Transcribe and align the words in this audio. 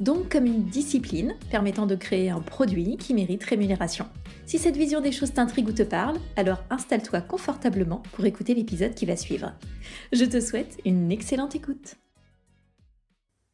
Donc 0.00 0.30
comme 0.30 0.46
une 0.46 0.64
discipline 0.64 1.34
permettant 1.50 1.86
de 1.86 1.96
créer 1.96 2.30
un 2.30 2.40
produit 2.40 2.96
qui 2.96 3.14
mérite 3.14 3.42
rémunération. 3.42 4.06
Si 4.46 4.58
cette 4.58 4.76
vision 4.76 5.00
des 5.00 5.10
choses 5.10 5.32
t'intrigue 5.32 5.68
ou 5.68 5.72
te 5.72 5.82
parle, 5.82 6.18
alors 6.36 6.62
installe-toi 6.70 7.20
confortablement 7.20 8.02
pour 8.12 8.24
écouter 8.24 8.54
l'épisode 8.54 8.94
qui 8.94 9.06
va 9.06 9.16
suivre. 9.16 9.54
Je 10.12 10.24
te 10.24 10.40
souhaite 10.40 10.78
une 10.84 11.10
excellente 11.10 11.56
écoute. 11.56 11.96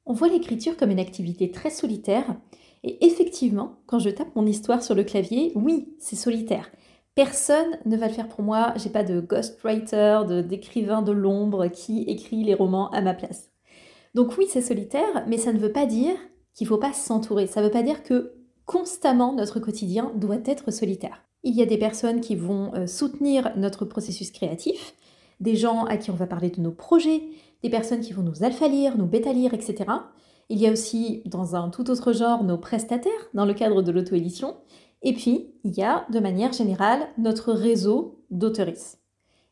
On 0.04 0.12
voit 0.12 0.28
l'écriture 0.28 0.76
comme 0.76 0.90
une 0.90 1.00
activité 1.00 1.50
très 1.50 1.70
solitaire, 1.70 2.36
et 2.82 3.06
effectivement, 3.06 3.78
quand 3.86 3.98
je 3.98 4.10
tape 4.10 4.36
mon 4.36 4.44
histoire 4.44 4.82
sur 4.82 4.94
le 4.94 5.04
clavier, 5.04 5.52
oui, 5.54 5.94
c'est 5.98 6.14
solitaire. 6.14 6.70
Personne 7.14 7.78
ne 7.86 7.96
va 7.96 8.08
le 8.08 8.12
faire 8.12 8.28
pour 8.28 8.42
moi, 8.42 8.74
j'ai 8.76 8.90
pas 8.90 9.02
de 9.02 9.20
ghostwriter, 9.20 10.20
d'écrivain 10.46 11.00
de, 11.00 11.06
de 11.06 11.12
l'ombre 11.12 11.68
qui 11.68 12.02
écrit 12.02 12.44
les 12.44 12.52
romans 12.52 12.90
à 12.90 13.00
ma 13.00 13.14
place. 13.14 13.50
Donc 14.14 14.36
oui, 14.36 14.44
c'est 14.48 14.60
solitaire, 14.60 15.24
mais 15.26 15.38
ça 15.38 15.54
ne 15.54 15.58
veut 15.58 15.72
pas 15.72 15.86
dire 15.86 16.16
qu'il 16.54 16.66
ne 16.66 16.68
faut 16.68 16.78
pas 16.78 16.92
s'entourer. 16.92 17.46
Ça 17.46 17.60
ne 17.60 17.66
veut 17.66 17.72
pas 17.72 17.82
dire 17.82 18.02
que 18.02 18.34
constamment 18.64 19.32
notre 19.32 19.60
quotidien 19.60 20.12
doit 20.14 20.38
être 20.44 20.70
solitaire. 20.70 21.22
Il 21.42 21.54
y 21.54 21.62
a 21.62 21.66
des 21.66 21.78
personnes 21.78 22.20
qui 22.20 22.36
vont 22.36 22.74
euh, 22.74 22.86
soutenir 22.86 23.52
notre 23.56 23.84
processus 23.84 24.30
créatif, 24.30 24.94
des 25.40 25.56
gens 25.56 25.84
à 25.84 25.96
qui 25.96 26.10
on 26.10 26.14
va 26.14 26.26
parler 26.26 26.50
de 26.50 26.60
nos 26.60 26.70
projets, 26.70 27.22
des 27.62 27.70
personnes 27.70 28.00
qui 28.00 28.12
vont 28.12 28.22
nous 28.22 28.42
alpha-lire, 28.42 28.96
nous 28.96 29.06
bêta-lire, 29.06 29.52
etc. 29.52 29.84
Il 30.48 30.58
y 30.58 30.66
a 30.66 30.72
aussi, 30.72 31.22
dans 31.26 31.56
un 31.56 31.70
tout 31.70 31.90
autre 31.90 32.12
genre, 32.12 32.44
nos 32.44 32.58
prestataires 32.58 33.12
dans 33.34 33.44
le 33.44 33.54
cadre 33.54 33.82
de 33.82 33.90
l'auto-édition. 33.90 34.56
Et 35.02 35.12
puis, 35.12 35.54
il 35.64 35.74
y 35.74 35.82
a, 35.82 36.06
de 36.10 36.20
manière 36.20 36.52
générale, 36.52 37.08
notre 37.18 37.52
réseau 37.52 38.22
d'auteuristes. 38.30 39.00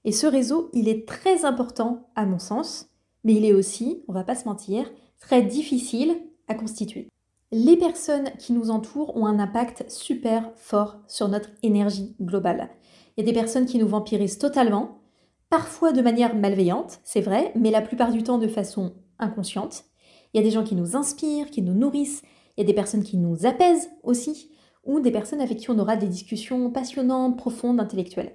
Et 0.05 0.12
ce 0.12 0.27
réseau, 0.27 0.70
il 0.72 0.89
est 0.89 1.06
très 1.06 1.44
important 1.44 2.09
à 2.16 2.27
mon 2.27 2.39
sens, 2.39 2.89
mais 3.25 3.34
il 3.34 3.44
est 3.44 3.53
aussi, 3.53 4.03
on 4.09 4.12
va 4.12 4.25
pas 4.25 4.34
se 4.34 4.47
mentir, 4.47 4.91
très 5.20 5.42
difficile 5.42 6.16
à 6.48 6.55
constituer. 6.55 7.09
Les 7.51 7.77
personnes 7.77 8.31
qui 8.39 8.53
nous 8.53 8.71
entourent 8.71 9.17
ont 9.17 9.27
un 9.27 9.39
impact 9.39 9.91
super 9.91 10.53
fort 10.57 11.01
sur 11.07 11.29
notre 11.29 11.51
énergie 11.62 12.17
globale. 12.21 12.71
Il 13.17 13.21
y 13.21 13.29
a 13.29 13.31
des 13.31 13.39
personnes 13.39 13.67
qui 13.67 13.79
nous 13.79 13.89
vampirisent 13.89 14.39
totalement, 14.39 15.03
parfois 15.51 15.93
de 15.93 16.01
manière 16.01 16.34
malveillante, 16.34 17.01
c'est 17.05 17.21
vrai, 17.21 17.53
mais 17.55 17.71
la 17.71 17.83
plupart 17.83 18.11
du 18.11 18.23
temps 18.23 18.39
de 18.39 18.49
façon 18.49 18.95
inconsciente. 19.19 19.84
Il 20.33 20.39
y 20.39 20.41
a 20.41 20.43
des 20.43 20.51
gens 20.51 20.65
qui 20.65 20.75
nous 20.75 20.97
inspirent, 20.97 21.51
qui 21.51 21.61
nous 21.61 21.75
nourrissent, 21.75 22.23
il 22.56 22.62
y 22.62 22.65
a 22.65 22.67
des 22.67 22.73
personnes 22.73 23.05
qui 23.05 23.19
nous 23.19 23.45
apaisent 23.45 23.91
aussi, 24.03 24.51
ou 24.84 25.01
des 25.01 25.11
personnes 25.11 25.43
avec 25.43 25.59
qui 25.59 25.71
on 25.71 25.79
aura 25.79 25.97
des 25.97 26.09
discussions 26.09 26.71
passionnantes, 26.71 27.37
profondes, 27.37 27.81
intellectuelles. 27.81 28.34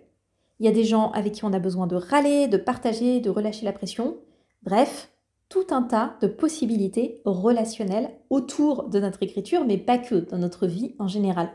Il 0.60 0.66
y 0.66 0.70
a 0.70 0.72
des 0.72 0.84
gens 0.84 1.12
avec 1.12 1.34
qui 1.34 1.46
on 1.46 1.54
a 1.54 1.60
besoin 1.60 1.88
de 1.88 1.96
râler, 1.96 2.48
de 2.48 2.58
partager, 2.58 3.20
de 3.20 3.30
relâcher 3.30 3.66
la 3.66 3.74
pression. 3.74 4.18
Bref, 4.64 5.12
tout 5.50 5.68
un 5.72 5.82
tas 5.82 6.18
de 6.22 6.28
possibilités 6.28 7.22
relationnelles 7.26 8.12
autour 8.30 8.90
de 8.90 9.00
notre 9.00 9.24
écriture, 9.24 9.66
mais 9.66 9.78
pas 9.78 9.98
que, 9.98 10.16
dans 10.16 10.38
notre 10.38 10.68
vie 10.68 10.96
en 11.00 11.08
général. 11.08 11.50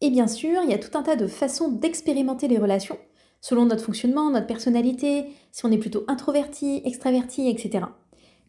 Et 0.00 0.10
bien 0.10 0.26
sûr, 0.26 0.62
il 0.64 0.70
y 0.70 0.74
a 0.74 0.78
tout 0.78 0.96
un 0.96 1.02
tas 1.02 1.16
de 1.16 1.26
façons 1.26 1.70
d'expérimenter 1.70 2.48
les 2.48 2.58
relations 2.58 2.98
selon 3.42 3.66
notre 3.66 3.84
fonctionnement, 3.84 4.30
notre 4.30 4.46
personnalité, 4.46 5.26
si 5.50 5.66
on 5.66 5.72
est 5.72 5.78
plutôt 5.78 6.04
introverti, 6.08 6.80
extraverti, 6.86 7.48
etc. 7.48 7.84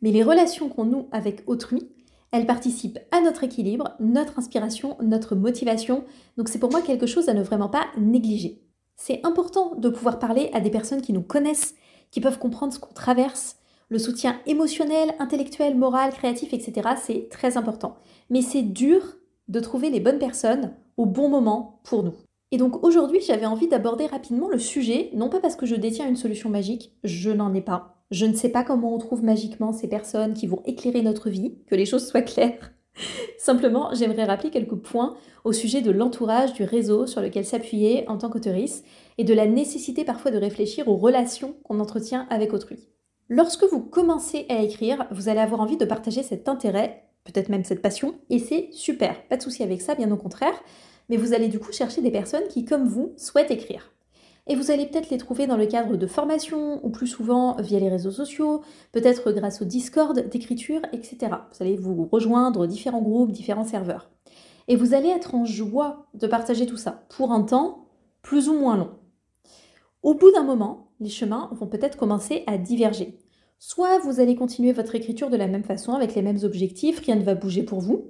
Mais 0.02 0.12
les 0.12 0.24
relations 0.24 0.70
qu'on 0.70 0.86
noue 0.86 1.08
avec 1.12 1.44
autrui, 1.48 1.90
elles 2.32 2.46
participent 2.46 3.00
à 3.12 3.20
notre 3.20 3.44
équilibre, 3.44 3.96
notre 4.00 4.40
inspiration, 4.40 4.96
notre 5.02 5.36
motivation. 5.36 6.06
Donc 6.38 6.48
c'est 6.48 6.60
pour 6.60 6.72
moi 6.72 6.82
quelque 6.82 7.08
chose 7.08 7.28
à 7.28 7.34
ne 7.34 7.44
vraiment 7.44 7.70
pas 7.70 7.88
négliger. 7.98 8.62
C'est 8.96 9.26
important 9.26 9.76
de 9.76 9.90
pouvoir 9.90 10.20
parler 10.20 10.50
à 10.54 10.62
des 10.62 10.70
personnes 10.70 11.02
qui 11.02 11.14
nous 11.14 11.22
connaissent, 11.22 11.76
qui 12.12 12.22
peuvent 12.22 12.40
comprendre 12.40 12.74
ce 12.74 12.80
qu'on 12.80 12.94
traverse. 12.94 13.58
Le 13.94 14.00
soutien 14.00 14.40
émotionnel, 14.48 15.14
intellectuel, 15.20 15.78
moral, 15.78 16.14
créatif, 16.14 16.52
etc. 16.52 16.96
C'est 17.00 17.30
très 17.30 17.58
important. 17.58 17.96
Mais 18.32 18.42
c'est 18.42 18.64
dur 18.64 19.04
de 19.50 19.60
trouver 19.60 19.92
les 19.92 20.00
bonnes 20.00 20.18
personnes 20.18 20.74
au 20.98 21.06
bon 21.06 21.30
moment 21.30 21.80
pour 21.84 22.02
nous. 22.02 22.16
Et 22.50 22.58
donc 22.58 22.84
aujourd'hui, 22.84 23.22
j'avais 23.22 23.46
envie 23.46 23.68
d'aborder 23.68 24.08
rapidement 24.08 24.50
le 24.50 24.58
sujet, 24.58 25.12
non 25.14 25.30
pas 25.30 25.40
parce 25.40 25.56
que 25.56 25.68
je 25.68 25.76
détiens 25.76 26.10
une 26.10 26.16
solution 26.16 26.50
magique, 26.50 26.92
je 27.04 27.30
n'en 27.30 27.54
ai 27.54 27.62
pas. 27.62 28.04
Je 28.10 28.26
ne 28.26 28.34
sais 28.34 28.50
pas 28.50 28.64
comment 28.64 28.96
on 28.96 28.98
trouve 28.98 29.24
magiquement 29.24 29.74
ces 29.74 29.88
personnes 29.88 30.34
qui 30.34 30.48
vont 30.48 30.64
éclairer 30.66 31.04
notre 31.04 31.30
vie, 31.30 31.54
que 31.68 31.76
les 31.76 31.86
choses 31.86 32.08
soient 32.08 32.24
claires. 32.24 32.74
Simplement, 33.38 33.94
j'aimerais 33.94 34.26
rappeler 34.26 34.50
quelques 34.50 34.74
points 34.74 35.16
au 35.44 35.54
sujet 35.54 35.82
de 35.82 35.92
l'entourage, 35.92 36.54
du 36.54 36.64
réseau 36.64 37.06
sur 37.06 37.22
lequel 37.22 37.46
s'appuyer 37.46 38.10
en 38.10 38.18
tant 38.18 38.32
qu'autoriste 38.32 38.88
et 39.20 39.24
de 39.24 39.36
la 39.36 39.46
nécessité 39.46 40.04
parfois 40.04 40.32
de 40.32 40.40
réfléchir 40.40 40.88
aux 40.88 40.98
relations 40.98 41.54
qu'on 41.64 41.80
entretient 41.80 42.26
avec 42.32 42.54
autrui. 42.54 42.90
Lorsque 43.30 43.64
vous 43.66 43.82
commencez 43.82 44.46
à 44.50 44.62
écrire, 44.62 45.08
vous 45.12 45.30
allez 45.30 45.40
avoir 45.40 45.62
envie 45.62 45.78
de 45.78 45.86
partager 45.86 46.24
cet 46.24 46.48
intérêt, 46.50 47.04
peut-être 47.24 47.50
même 47.50 47.64
cette 47.64 47.82
passion, 47.82 48.16
et 48.30 48.40
c'est 48.40 48.70
super, 48.72 49.28
pas 49.28 49.38
de 49.38 49.42
souci 49.42 49.64
avec 49.64 49.82
ça, 49.82 49.96
bien 49.96 50.12
au 50.12 50.18
contraire 50.18 50.62
mais 51.10 51.18
vous 51.18 51.34
allez 51.34 51.48
du 51.48 51.60
coup 51.60 51.72
chercher 51.72 52.02
des 52.02 52.12
personnes 52.12 52.48
qui, 52.50 52.66
comme 52.66 52.88
vous, 52.88 53.14
souhaitent 53.18 53.52
écrire. 53.52 53.92
Et 54.48 54.56
vous 54.56 54.72
allez 54.72 54.86
peut-être 54.86 55.10
les 55.10 55.18
trouver 55.18 55.48
dans 55.48 55.56
le 55.56 55.66
cadre 55.66 55.96
de 55.96 56.08
formations, 56.08 56.86
ou 56.86 56.90
plus 56.90 57.08
souvent 57.08 57.56
via 57.60 57.80
les 57.80 57.90
réseaux 57.90 58.12
sociaux, 58.12 58.62
peut-être 58.92 59.32
grâce 59.32 59.62
au 59.62 59.66
Discord 59.66 60.20
d'écriture, 60.30 60.82
etc. 60.92 61.18
Vous 61.52 61.62
allez 61.62 61.78
vous 61.78 62.10
rejoindre 62.12 62.68
différents 62.68 63.02
groupes, 63.02 63.32
différents 63.32 63.64
serveurs. 63.64 64.10
Et 64.68 64.76
vous 64.76 64.94
allez 64.94 65.10
être 65.10 65.36
en 65.36 65.46
joie 65.46 66.08
de 66.14 66.28
partager 66.28 66.66
tout 66.66 66.78
ça, 66.78 67.04
pour 67.10 67.32
un 67.32 67.44
temps 67.44 67.86
plus 68.22 68.50
ou 68.50 68.54
moins 68.54 68.78
long. 68.78 68.92
Au 70.02 70.14
bout 70.14 70.32
d'un 70.32 70.44
moment, 70.44 70.92
les 71.04 71.10
chemins 71.10 71.50
vont 71.54 71.68
peut-être 71.68 71.98
commencer 71.98 72.44
à 72.48 72.58
diverger. 72.58 73.20
Soit 73.60 74.00
vous 74.00 74.20
allez 74.20 74.36
continuer 74.36 74.72
votre 74.72 74.96
écriture 74.96 75.30
de 75.30 75.38
la 75.38 75.48
même 75.48 75.64
façon, 75.64 75.94
avec 75.94 76.16
les 76.16 76.22
mêmes 76.22 76.44
objectifs, 76.44 77.00
rien 77.00 77.16
ne 77.16 77.24
va 77.24 77.36
bouger 77.36 77.64
pour 77.64 77.80
vous, 77.80 78.10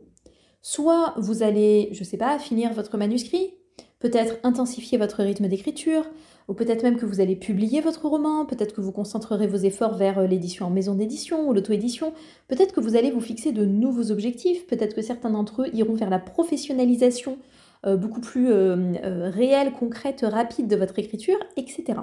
Soit 0.65 1.13
vous 1.17 1.43
allez, 1.43 1.89
je 1.91 1.99
ne 1.99 2.05
sais 2.05 2.15
pas, 2.15 2.39
finir 2.39 2.71
votre 2.71 2.97
manuscrit, 2.97 3.53
peut-être 3.99 4.37
intensifier 4.43 4.97
votre 4.97 5.21
rythme 5.21 5.49
d'écriture, 5.49 6.05
ou 6.47 6.53
peut-être 6.53 6.83
même 6.83 6.95
que 6.95 7.05
vous 7.05 7.19
allez 7.19 7.35
publier 7.35 7.81
votre 7.81 8.07
roman, 8.07 8.45
peut-être 8.45 8.73
que 8.73 8.79
vous 8.79 8.93
concentrerez 8.93 9.45
vos 9.45 9.57
efforts 9.57 9.95
vers 9.95 10.19
euh, 10.19 10.27
l'édition 10.27 10.65
en 10.65 10.69
maison 10.69 10.95
d'édition 10.95 11.49
ou 11.49 11.53
l'auto-édition, 11.53 12.13
peut-être 12.47 12.73
que 12.73 12.79
vous 12.79 12.95
allez 12.95 13.11
vous 13.11 13.19
fixer 13.19 13.51
de 13.51 13.65
nouveaux 13.65 14.09
objectifs, 14.09 14.65
peut-être 14.67 14.95
que 14.95 15.01
certains 15.01 15.31
d'entre 15.31 15.63
eux 15.63 15.69
iront 15.73 15.95
vers 15.95 16.09
la 16.09 16.19
professionnalisation 16.19 17.37
euh, 17.85 17.97
beaucoup 17.97 18.21
plus 18.21 18.49
euh, 18.49 19.29
réelle, 19.29 19.73
concrète, 19.73 20.25
rapide 20.25 20.67
de 20.67 20.77
votre 20.77 20.97
écriture, 20.97 21.37
etc. 21.57 21.99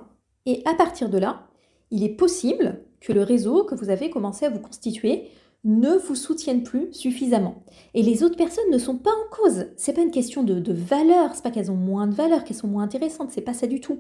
Et 0.47 0.63
à 0.65 0.75
partir 0.75 1.09
de 1.09 1.19
là, 1.19 1.47
il 1.91 2.03
est 2.03 2.17
possible 2.17 2.85
que 3.01 3.13
le 3.13 3.23
réseau 3.23 3.65
que 3.65 3.75
vous 3.75 3.91
avez 3.91 4.11
commencé 4.11 4.47
à 4.47 4.51
vous 4.51 4.61
constituer 4.61 5.29
ne 5.65 5.97
vous 5.97 6.15
soutiennent 6.15 6.63
plus 6.63 6.93
suffisamment. 6.93 7.63
Et 7.95 8.03
les 8.03 8.23
autres 8.23 8.37
personnes 8.37 8.71
ne 8.71 8.79
sont 8.79 8.97
pas 8.97 9.11
en 9.11 9.35
cause. 9.35 9.67
C'est 9.77 9.93
pas 9.93 10.03
une 10.03 10.11
question 10.11 10.43
de, 10.43 10.59
de 10.59 10.73
valeur, 10.73 11.35
c'est 11.35 11.43
pas 11.43 11.51
qu'elles 11.51 11.71
ont 11.71 11.77
moins 11.77 12.07
de 12.07 12.15
valeur, 12.15 12.45
qu'elles 12.45 12.57
sont 12.57 12.69
moins 12.69 12.85
intéressantes, 12.85 13.31
c'est 13.31 13.41
pas 13.43 13.53
ça 13.53 13.67
du 13.67 13.81
tout. 13.81 13.99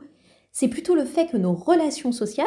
C'est 0.53 0.69
plutôt 0.69 0.95
le 0.95 1.05
fait 1.05 1.27
que 1.27 1.37
nos 1.37 1.55
relations 1.55 2.13
sociales 2.13 2.47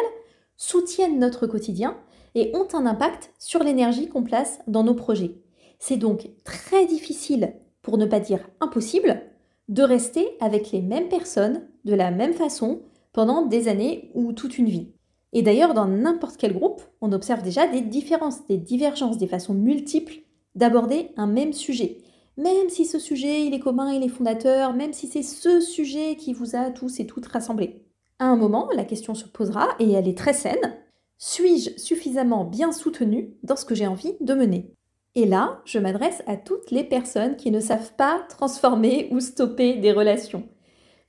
soutiennent 0.58 1.20
notre 1.20 1.48
quotidien 1.48 1.98
et 2.36 2.52
ont 2.56 2.68
un 2.74 2.86
impact 2.86 3.32
sur 3.38 3.64
l'énergie 3.64 4.10
qu'on 4.10 4.24
place 4.24 4.60
dans 4.68 4.84
nos 4.84 4.96
projets. 4.96 5.36
C'est 5.80 5.98
donc 5.98 6.30
très 6.44 6.86
difficile, 6.86 7.54
pour 7.82 7.98
ne 7.98 8.06
pas 8.06 8.20
dire 8.20 8.40
impossible, 8.62 9.22
de 9.70 9.84
rester 9.84 10.28
avec 10.40 10.72
les 10.72 10.82
mêmes 10.82 11.10
personnes 11.10 11.68
de 11.86 11.94
la 11.94 12.12
même 12.12 12.34
façon 12.34 12.82
pendant 13.14 13.46
des 13.46 13.68
années 13.68 14.12
ou 14.14 14.34
toute 14.34 14.58
une 14.58 14.70
vie. 14.70 14.92
Et 15.32 15.42
d'ailleurs, 15.42 15.74
dans 15.74 15.88
n'importe 15.88 16.38
quel 16.38 16.54
groupe, 16.54 16.82
on 17.02 17.12
observe 17.12 17.42
déjà 17.42 17.68
des 17.68 17.82
différences, 17.82 18.46
des 18.48 18.58
divergences, 18.58 19.18
des 19.18 19.28
façons 19.28 19.54
multiples 19.54 20.22
d'aborder 20.56 21.10
un 21.18 21.28
même 21.28 21.54
sujet. 21.54 21.98
Même 22.38 22.70
si 22.70 22.86
ce 22.86 23.00
sujet, 23.00 23.46
il 23.46 23.54
est 23.54 23.60
commun, 23.60 23.94
il 23.94 24.04
est 24.04 24.10
fondateur, 24.10 24.74
même 24.74 24.94
si 24.94 25.08
c'est 25.08 25.24
ce 25.24 25.62
sujet 25.62 26.16
qui 26.16 26.34
vous 26.34 26.56
a 26.56 26.72
tous 26.72 27.00
et 27.00 27.08
toutes 27.08 27.28
rassemblés. 27.28 27.84
À 28.20 28.26
un 28.26 28.36
moment, 28.36 28.70
la 28.76 28.86
question 28.86 29.16
se 29.16 29.26
posera, 29.26 29.70
et 29.80 29.92
elle 29.92 30.08
est 30.08 30.18
très 30.18 30.34
saine, 30.34 30.78
suis-je 31.18 31.80
suffisamment 31.80 32.44
bien 32.44 32.72
soutenu 32.72 33.36
dans 33.44 33.56
ce 33.56 33.66
que 33.66 33.76
j'ai 33.76 33.88
envie 33.88 34.16
de 34.20 34.34
mener? 34.34 34.74
Et 35.16 35.26
là, 35.26 35.62
je 35.66 35.80
m'adresse 35.80 36.24
à 36.26 36.38
toutes 36.38 36.72
les 36.72 36.84
personnes 36.84 37.36
qui 37.36 37.52
ne 37.52 37.60
savent 37.60 37.94
pas 37.96 38.26
transformer 38.30 39.10
ou 39.12 39.20
stopper 39.20 39.76
des 39.76 39.92
relations. 39.92 40.48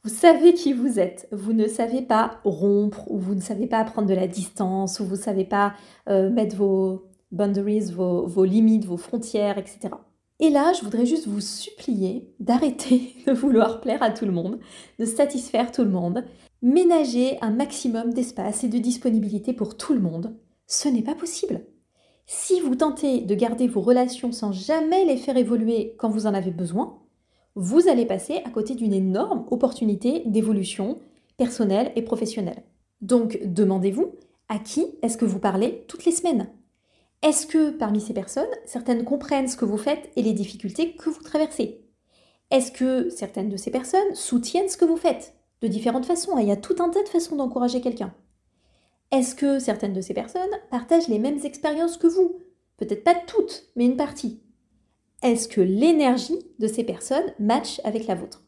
Vous 0.04 0.10
savez 0.10 0.52
qui 0.52 0.74
vous 0.74 0.98
êtes. 0.98 1.28
Vous 1.32 1.54
ne 1.54 1.66
savez 1.66 2.02
pas 2.02 2.38
rompre 2.44 3.10
ou 3.10 3.18
vous 3.18 3.34
ne 3.34 3.40
savez 3.40 3.66
pas 3.66 3.82
prendre 3.84 4.06
de 4.06 4.12
la 4.12 4.26
distance 4.26 5.00
ou 5.00 5.06
vous 5.06 5.16
ne 5.16 5.20
savez 5.20 5.46
pas 5.46 5.72
euh, 6.10 6.28
mettre 6.28 6.56
vos 6.56 7.06
boundaries, 7.32 7.90
vos, 7.90 8.26
vos 8.26 8.44
limites, 8.44 8.84
vos 8.84 8.98
frontières, 8.98 9.56
etc. 9.56 9.94
Et 10.40 10.50
là, 10.50 10.74
je 10.74 10.84
voudrais 10.84 11.06
juste 11.06 11.26
vous 11.26 11.40
supplier 11.40 12.34
d'arrêter 12.38 13.14
de 13.26 13.32
vouloir 13.32 13.80
plaire 13.80 14.02
à 14.02 14.10
tout 14.10 14.26
le 14.26 14.32
monde, 14.32 14.60
de 14.98 15.06
satisfaire 15.06 15.72
tout 15.72 15.84
le 15.84 15.90
monde, 15.90 16.22
ménager 16.60 17.38
un 17.40 17.50
maximum 17.50 18.12
d'espace 18.12 18.62
et 18.62 18.68
de 18.68 18.78
disponibilité 18.78 19.54
pour 19.54 19.78
tout 19.78 19.94
le 19.94 20.00
monde. 20.00 20.36
Ce 20.66 20.86
n'est 20.86 21.02
pas 21.02 21.14
possible. 21.14 21.64
Si 22.26 22.60
vous 22.60 22.74
tentez 22.74 23.22
de 23.22 23.34
garder 23.34 23.68
vos 23.68 23.80
relations 23.80 24.32
sans 24.32 24.52
jamais 24.52 25.06
les 25.06 25.16
faire 25.16 25.38
évoluer 25.38 25.94
quand 25.98 26.10
vous 26.10 26.26
en 26.26 26.34
avez 26.34 26.50
besoin, 26.50 27.03
vous 27.56 27.88
allez 27.88 28.06
passer 28.06 28.40
à 28.44 28.50
côté 28.50 28.74
d'une 28.74 28.92
énorme 28.92 29.46
opportunité 29.50 30.22
d'évolution 30.26 30.98
personnelle 31.36 31.92
et 31.96 32.02
professionnelle. 32.02 32.62
Donc 33.00 33.38
demandez-vous, 33.44 34.14
à 34.48 34.58
qui 34.58 34.86
est-ce 35.02 35.16
que 35.16 35.24
vous 35.24 35.38
parlez 35.38 35.84
toutes 35.88 36.04
les 36.04 36.12
semaines? 36.12 36.48
Est-ce 37.22 37.46
que 37.46 37.70
parmi 37.70 38.00
ces 38.00 38.12
personnes, 38.12 38.44
certaines 38.66 39.04
comprennent 39.04 39.48
ce 39.48 39.56
que 39.56 39.64
vous 39.64 39.78
faites 39.78 40.10
et 40.16 40.22
les 40.22 40.32
difficultés 40.32 40.94
que 40.94 41.08
vous 41.08 41.22
traversez? 41.22 41.84
Est-ce 42.50 42.70
que 42.70 43.08
certaines 43.08 43.48
de 43.48 43.56
ces 43.56 43.70
personnes 43.70 44.14
soutiennent 44.14 44.68
ce 44.68 44.76
que 44.76 44.84
vous 44.84 44.96
faites? 44.96 45.34
De 45.62 45.68
différentes 45.68 46.06
façons 46.06 46.36
Il 46.38 46.46
y 46.46 46.52
a 46.52 46.56
tout 46.56 46.76
un 46.80 46.90
tas 46.90 47.02
de 47.02 47.08
façons 47.08 47.36
d'encourager 47.36 47.80
quelqu'un. 47.80 48.12
Est-ce 49.10 49.34
que 49.34 49.58
certaines 49.58 49.94
de 49.94 50.00
ces 50.00 50.12
personnes 50.12 50.42
partagent 50.70 51.08
les 51.08 51.18
mêmes 51.18 51.38
expériences 51.44 51.96
que 51.96 52.06
vous? 52.06 52.40
Peut-être 52.76 53.04
pas 53.04 53.14
toutes, 53.14 53.70
mais 53.76 53.86
une 53.86 53.96
partie. 53.96 54.44
Est-ce 55.25 55.49
que 55.49 55.62
l'énergie 55.62 56.38
de 56.59 56.67
ces 56.67 56.85
personnes 56.85 57.25
match 57.38 57.81
avec 57.82 58.06
la 58.06 58.15
vôtre? 58.15 58.43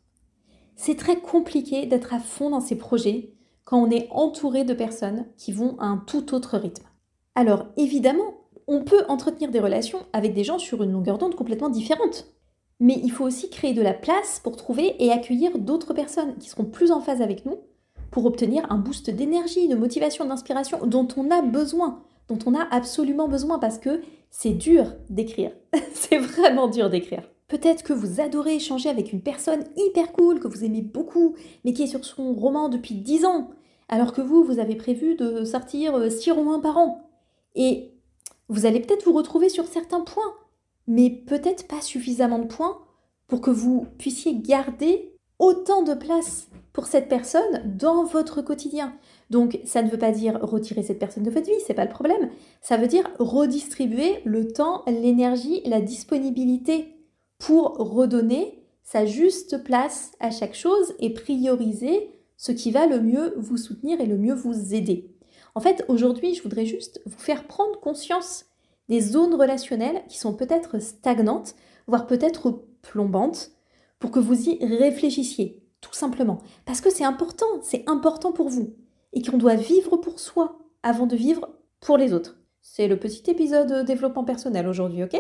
C'est 0.75 0.99
très 0.99 1.17
compliqué 1.17 1.87
d'être 1.87 2.13
à 2.13 2.19
fond 2.19 2.51
dans 2.51 2.61
ces 2.61 2.77
projets 2.77 3.33
quand 3.65 3.83
on 3.83 3.91
est 3.91 4.09
entouré 4.11 4.63
de 4.63 4.75
personnes 4.75 5.25
qui 5.39 5.53
vont 5.53 5.79
à 5.79 5.87
un 5.87 5.97
tout 5.97 6.35
autre 6.35 6.59
rythme. 6.59 6.85
Alors 7.35 7.65
évidemment, 7.79 8.45
on 8.67 8.85
peut 8.85 9.05
entretenir 9.09 9.51
des 9.51 9.59
relations 9.59 10.01
avec 10.13 10.35
des 10.35 10.45
gens 10.45 10.59
sur 10.59 10.83
une 10.83 10.93
longueur 10.93 11.17
d'onde 11.17 11.35
complètement 11.35 11.71
différente. 11.71 12.27
Mais 12.79 13.01
il 13.03 13.11
faut 13.11 13.25
aussi 13.25 13.49
créer 13.49 13.73
de 13.73 13.81
la 13.81 13.95
place 13.95 14.39
pour 14.45 14.57
trouver 14.57 15.03
et 15.03 15.11
accueillir 15.11 15.59
d'autres 15.59 15.95
personnes 15.95 16.37
qui 16.37 16.51
seront 16.51 16.67
plus 16.67 16.91
en 16.91 17.01
phase 17.01 17.23
avec 17.23 17.47
nous 17.47 17.57
pour 18.11 18.27
obtenir 18.27 18.71
un 18.71 18.77
boost 18.77 19.09
d'énergie, 19.09 19.69
de 19.69 19.77
motivation, 19.77 20.27
d'inspiration 20.27 20.85
dont 20.85 21.09
on 21.17 21.31
a 21.31 21.41
besoin, 21.41 22.03
dont 22.29 22.39
on 22.45 22.55
a 22.55 22.69
absolument 22.71 23.29
besoin 23.29 23.59
parce 23.59 23.79
que 23.79 24.03
c'est 24.39 24.51
dur 24.51 24.93
d'écrire. 25.09 25.53
c'est 25.95 26.19
vraiment 26.19 26.69
dur 26.69 26.91
d'écrire. 26.91 27.23
Peut-être 27.49 27.83
que 27.83 27.95
vous 27.95 28.21
adorez 28.21 28.57
échanger 28.57 28.91
avec 28.91 29.15
une 29.15 29.23
personne 29.23 29.65
hyper 29.77 30.13
cool, 30.13 30.41
que 30.41 30.49
vous 30.49 30.63
aimez 30.63 30.83
beaucoup, 30.83 31.35
mais 31.65 31.73
qui 31.73 31.85
est 31.85 31.87
sur 31.87 32.05
son 32.05 32.35
roman 32.35 32.69
depuis 32.69 32.97
10 32.97 33.25
ans, 33.25 33.51
alors 33.89 34.13
que 34.13 34.21
vous, 34.21 34.45
vous 34.45 34.59
avez 34.59 34.77
prévu 34.77 35.15
de 35.15 35.45
sortir 35.45 36.13
6 36.13 36.29
euh, 36.29 36.35
romans 36.35 36.61
par 36.61 36.77
an. 36.77 37.09
Et 37.55 37.95
vous 38.51 38.67
allez 38.67 38.81
peut-être 38.81 39.07
vous 39.07 39.15
retrouver 39.15 39.49
sur 39.49 39.65
certains 39.65 40.03
points, 40.03 40.35
mais 40.87 41.09
peut-être 41.09 41.67
pas 41.67 41.81
suffisamment 41.81 42.41
de 42.41 42.47
points 42.47 42.79
pour 43.29 43.41
que 43.41 43.51
vous 43.51 43.87
puissiez 43.97 44.35
garder 44.35 45.15
autant 45.39 45.83
de 45.83 45.95
place 45.95 46.51
pour 46.77 46.87
cette 46.89 47.09
personne 47.09 47.63
dans 47.65 48.05
votre 48.05 48.43
quotidien. 48.43 48.95
Donc 49.31 49.59
ça 49.65 49.81
ne 49.81 49.89
veut 49.89 49.97
pas 49.97 50.13
dire 50.13 50.39
retirer 50.43 50.83
cette 50.83 50.99
personne 50.99 51.23
de 51.23 51.31
votre 51.31 51.47
vie, 51.47 51.61
c'est 51.67 51.73
pas 51.73 51.87
le 51.87 51.91
problème. 51.91 52.29
Ça 52.61 52.77
veut 52.77 52.87
dire 52.87 53.09
redistribuer 53.19 54.21
le 54.27 54.53
temps, 54.53 54.83
l'énergie, 54.87 55.63
la 55.65 55.81
disponibilité 55.81 56.95
pour 57.39 57.79
redonner 57.79 58.63
sa 58.85 59.07
juste 59.07 59.65
place 59.65 60.13
à 60.21 60.31
chaque 60.31 60.55
chose 60.55 60.93
et 60.99 61.15
prioriser 61.15 62.11
ce 62.37 62.53
qui 62.53 62.71
va 62.73 62.87
le 62.87 63.01
mieux 63.01 63.33
vous 63.39 63.57
soutenir 63.57 64.03
et 64.03 64.07
le 64.07 64.19
mieux 64.19 64.35
vous 64.35 64.75
aider. 64.75 65.17
En 65.55 65.61
fait, 65.61 65.83
aujourd'hui, 65.89 66.35
je 66.35 66.43
voudrais 66.43 66.67
juste 66.67 67.01
vous 67.07 67.19
faire 67.19 67.45
prendre 67.47 67.81
conscience 67.81 68.45
des 68.91 69.01
zones 69.01 69.35
relationnelles 69.35 70.03
qui 70.11 70.19
sont 70.19 70.35
peut-être 70.35 70.79
stagnantes, 70.83 71.55
voire 71.87 72.07
peut-être 72.07 72.65
plombantes, 72.83 73.53
pour 73.99 74.11
que 74.11 74.21
vous 74.21 74.51
y 74.51 74.63
réfléchissiez, 74.63 75.66
tout 75.81 75.95
simplement. 75.95 76.39
Parce 76.65 76.81
que 76.81 76.91
c'est 76.91 77.05
important, 77.05 77.47
c'est 77.63 77.85
important 77.89 78.33
pour 78.33 78.49
vous. 78.49 78.75
Et 79.13 79.23
qu'on 79.23 79.39
doit 79.39 79.55
vivre 79.55 79.97
pour 79.97 80.21
soi 80.21 80.59
avant 80.83 81.07
de 81.07 81.17
vivre 81.17 81.49
pour 81.81 81.97
les 81.97 82.13
autres. 82.13 82.37
C'est 82.61 82.89
le 82.89 82.99
petit 82.99 83.31
épisode 83.31 83.87
développement 83.87 84.25
personnel 84.25 84.67
aujourd'hui, 84.67 85.05
ok? 85.05 85.17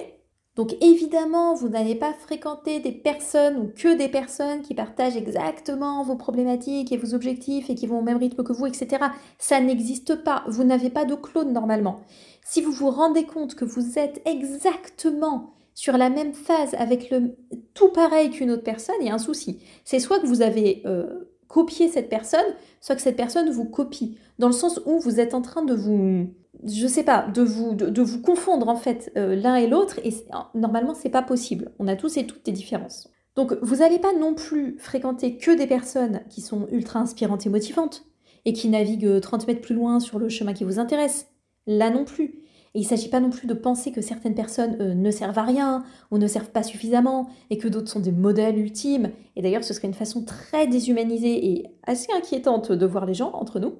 Donc 0.56 0.74
évidemment, 0.80 1.54
vous 1.54 1.68
n'allez 1.68 1.94
pas 1.94 2.14
fréquenter 2.14 2.80
des 2.80 2.92
personnes 2.92 3.58
ou 3.58 3.70
que 3.76 3.94
des 3.94 4.08
personnes 4.08 4.62
qui 4.62 4.74
partagent 4.74 5.16
exactement 5.16 6.02
vos 6.02 6.16
problématiques 6.16 6.92
et 6.92 6.96
vos 6.96 7.14
objectifs 7.14 7.68
et 7.68 7.74
qui 7.74 7.86
vont 7.86 7.98
au 7.98 8.02
même 8.02 8.16
rythme 8.16 8.42
que 8.42 8.54
vous, 8.54 8.66
etc. 8.66 9.04
Ça 9.38 9.60
n'existe 9.60 10.24
pas. 10.24 10.44
Vous 10.48 10.64
n'avez 10.64 10.88
pas 10.88 11.04
de 11.04 11.14
clone 11.14 11.52
normalement. 11.52 12.00
Si 12.42 12.62
vous 12.62 12.72
vous 12.72 12.90
rendez 12.90 13.26
compte 13.26 13.54
que 13.54 13.66
vous 13.66 13.98
êtes 13.98 14.22
exactement 14.24 15.55
sur 15.76 15.98
la 15.98 16.08
même 16.08 16.32
phase 16.32 16.74
avec 16.74 17.10
le 17.10 17.36
tout 17.74 17.90
pareil 17.90 18.30
qu'une 18.30 18.50
autre 18.50 18.64
personne, 18.64 18.96
il 19.02 19.06
y 19.06 19.10
a 19.10 19.14
un 19.14 19.18
souci. 19.18 19.60
C'est 19.84 20.00
soit 20.00 20.18
que 20.18 20.26
vous 20.26 20.40
avez 20.40 20.82
euh, 20.86 21.30
copié 21.48 21.88
cette 21.88 22.08
personne, 22.08 22.46
soit 22.80 22.96
que 22.96 23.02
cette 23.02 23.16
personne 23.16 23.50
vous 23.50 23.66
copie, 23.66 24.16
dans 24.38 24.46
le 24.46 24.54
sens 24.54 24.80
où 24.86 24.98
vous 24.98 25.20
êtes 25.20 25.34
en 25.34 25.42
train 25.42 25.62
de 25.62 25.74
vous 25.74 26.28
je 26.64 26.86
sais 26.86 27.02
pas, 27.02 27.28
de 27.28 27.42
vous, 27.42 27.74
de, 27.74 28.02
vous 28.02 28.22
confondre 28.22 28.70
en 28.70 28.76
fait 28.76 29.12
euh, 29.18 29.36
l'un 29.36 29.56
et 29.56 29.66
l'autre, 29.66 30.00
et 30.02 30.14
normalement 30.54 30.94
c'est 30.94 31.10
pas 31.10 31.20
possible. 31.20 31.70
On 31.78 31.86
a 31.86 31.96
tous 31.96 32.16
et 32.16 32.26
toutes 32.26 32.46
des 32.46 32.52
différences. 32.52 33.10
Donc 33.34 33.52
vous 33.60 33.76
n'allez 33.76 33.98
pas 33.98 34.14
non 34.14 34.32
plus 34.32 34.78
fréquenter 34.78 35.36
que 35.36 35.50
des 35.50 35.66
personnes 35.66 36.22
qui 36.30 36.40
sont 36.40 36.66
ultra 36.72 37.00
inspirantes 37.00 37.44
et 37.44 37.50
motivantes, 37.50 38.06
et 38.46 38.54
qui 38.54 38.70
naviguent 38.70 39.20
30 39.20 39.46
mètres 39.46 39.60
plus 39.60 39.74
loin 39.74 40.00
sur 40.00 40.18
le 40.18 40.30
chemin 40.30 40.54
qui 40.54 40.64
vous 40.64 40.78
intéresse. 40.78 41.26
Là 41.66 41.90
non 41.90 42.06
plus. 42.06 42.40
Il 42.76 42.82
ne 42.82 42.86
s'agit 42.86 43.08
pas 43.08 43.18
non 43.18 43.30
plus 43.30 43.48
de 43.48 43.54
penser 43.54 43.90
que 43.90 44.00
certaines 44.00 44.34
personnes 44.34 44.76
euh, 44.80 44.94
ne 44.94 45.10
servent 45.10 45.38
à 45.38 45.42
rien 45.42 45.82
ou 46.12 46.18
ne 46.18 46.28
servent 46.28 46.50
pas 46.50 46.62
suffisamment 46.62 47.28
et 47.50 47.58
que 47.58 47.66
d'autres 47.66 47.90
sont 47.90 48.00
des 48.00 48.12
modèles 48.12 48.58
ultimes. 48.58 49.10
Et 49.34 49.42
d'ailleurs, 49.42 49.64
ce 49.64 49.74
serait 49.74 49.88
une 49.88 49.94
façon 49.94 50.24
très 50.24 50.68
déshumanisée 50.68 51.46
et 51.46 51.66
assez 51.84 52.12
inquiétante 52.16 52.70
de 52.70 52.86
voir 52.86 53.06
les 53.06 53.14
gens 53.14 53.32
entre 53.32 53.58
nous 53.58 53.72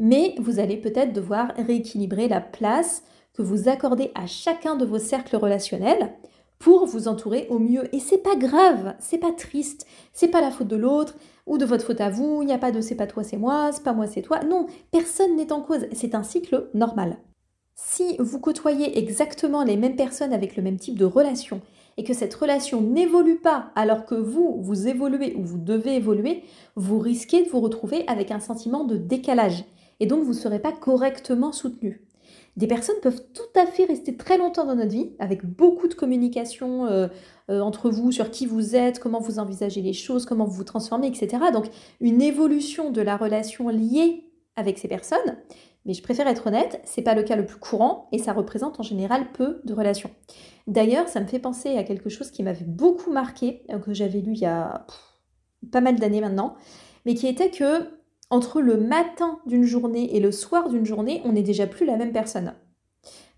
mais 0.00 0.34
vous 0.38 0.58
allez 0.58 0.78
peut-être 0.78 1.12
devoir 1.12 1.52
rééquilibrer 1.56 2.26
la 2.26 2.40
place 2.40 3.04
que 3.34 3.42
vous 3.42 3.68
accordez 3.68 4.10
à 4.14 4.26
chacun 4.26 4.74
de 4.74 4.84
vos 4.84 4.98
cercles 4.98 5.36
relationnels 5.36 6.12
pour 6.58 6.86
vous 6.86 7.06
entourer 7.06 7.46
au 7.50 7.58
mieux. 7.58 7.94
Et 7.94 8.00
c'est 8.00 8.18
pas 8.18 8.34
grave, 8.34 8.94
c'est 8.98 9.18
pas 9.18 9.32
triste, 9.32 9.86
c'est 10.12 10.28
pas 10.28 10.40
la 10.40 10.50
faute 10.50 10.68
de 10.68 10.76
l'autre 10.76 11.14
ou 11.46 11.58
de 11.58 11.64
votre 11.64 11.84
faute 11.84 12.00
à 12.00 12.10
vous, 12.10 12.42
il 12.42 12.46
n'y 12.46 12.52
a 12.52 12.58
pas 12.58 12.72
de 12.72 12.80
c'est 12.80 12.96
pas 12.96 13.06
toi, 13.06 13.22
c'est 13.22 13.36
moi, 13.36 13.70
c'est 13.72 13.84
pas 13.84 13.92
moi, 13.92 14.06
c'est 14.06 14.22
toi. 14.22 14.40
Non, 14.40 14.66
personne 14.90 15.36
n'est 15.36 15.52
en 15.52 15.60
cause, 15.60 15.86
c'est 15.92 16.14
un 16.14 16.22
cycle 16.22 16.68
normal. 16.74 17.18
Si 17.82 18.16
vous 18.18 18.38
côtoyez 18.38 18.98
exactement 18.98 19.64
les 19.64 19.76
mêmes 19.76 19.96
personnes 19.96 20.34
avec 20.34 20.54
le 20.54 20.62
même 20.62 20.78
type 20.78 20.98
de 20.98 21.06
relation 21.06 21.62
et 21.96 22.04
que 22.04 22.12
cette 22.12 22.34
relation 22.34 22.82
n'évolue 22.82 23.38
pas 23.38 23.72
alors 23.74 24.04
que 24.04 24.14
vous, 24.14 24.58
vous 24.60 24.86
évoluez 24.86 25.34
ou 25.36 25.42
vous 25.42 25.58
devez 25.58 25.96
évoluer, 25.96 26.44
vous 26.76 26.98
risquez 26.98 27.42
de 27.42 27.48
vous 27.48 27.60
retrouver 27.60 28.04
avec 28.06 28.30
un 28.30 28.38
sentiment 28.38 28.84
de 28.84 28.96
décalage 28.96 29.64
et 29.98 30.06
donc 30.06 30.22
vous 30.22 30.32
ne 30.32 30.38
serez 30.38 30.60
pas 30.60 30.72
correctement 30.72 31.52
soutenu. 31.52 32.06
Des 32.56 32.66
personnes 32.66 33.00
peuvent 33.02 33.22
tout 33.32 33.58
à 33.58 33.64
fait 33.64 33.86
rester 33.86 34.14
très 34.14 34.36
longtemps 34.36 34.66
dans 34.66 34.76
notre 34.76 34.90
vie, 34.90 35.12
avec 35.18 35.44
beaucoup 35.44 35.88
de 35.88 35.94
communication 35.94 36.86
euh, 36.86 37.08
euh, 37.50 37.60
entre 37.60 37.90
vous 37.90 38.12
sur 38.12 38.30
qui 38.30 38.44
vous 38.44 38.76
êtes, 38.76 38.98
comment 38.98 39.20
vous 39.20 39.38
envisagez 39.38 39.80
les 39.80 39.94
choses, 39.94 40.26
comment 40.26 40.44
vous 40.44 40.52
vous 40.52 40.64
transformez, 40.64 41.06
etc. 41.06 41.44
Donc 41.52 41.66
une 42.00 42.20
évolution 42.20 42.90
de 42.90 43.00
la 43.00 43.16
relation 43.16 43.68
liée 43.68 44.24
avec 44.56 44.78
ces 44.78 44.88
personnes. 44.88 45.36
Mais 45.86 45.94
je 45.94 46.02
préfère 46.02 46.28
être 46.28 46.46
honnête, 46.46 46.80
c'est 46.84 47.02
pas 47.02 47.14
le 47.14 47.22
cas 47.22 47.36
le 47.36 47.46
plus 47.46 47.58
courant 47.58 48.08
et 48.12 48.18
ça 48.18 48.32
représente 48.32 48.78
en 48.80 48.82
général 48.82 49.32
peu 49.32 49.60
de 49.64 49.72
relations. 49.72 50.10
D'ailleurs, 50.66 51.08
ça 51.08 51.20
me 51.20 51.26
fait 51.26 51.38
penser 51.38 51.76
à 51.76 51.84
quelque 51.84 52.10
chose 52.10 52.30
qui 52.30 52.42
m'avait 52.42 52.66
beaucoup 52.66 53.10
marqué, 53.10 53.62
euh, 53.70 53.78
que 53.78 53.94
j'avais 53.94 54.20
lu 54.20 54.32
il 54.32 54.40
y 54.40 54.46
a 54.46 54.86
pas 55.72 55.80
mal 55.80 55.96
d'années 55.96 56.20
maintenant, 56.20 56.54
mais 57.06 57.14
qui 57.14 57.26
était 57.26 57.50
que 57.50 57.88
entre 58.30 58.60
le 58.60 58.76
matin 58.76 59.40
d'une 59.46 59.64
journée 59.64 60.16
et 60.16 60.20
le 60.20 60.30
soir 60.30 60.68
d'une 60.68 60.86
journée, 60.86 61.20
on 61.24 61.32
n'est 61.32 61.42
déjà 61.42 61.66
plus 61.66 61.84
la 61.84 61.96
même 61.96 62.12
personne. 62.12 62.54